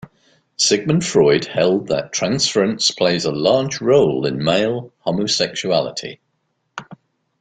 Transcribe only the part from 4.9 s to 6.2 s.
homosexuality.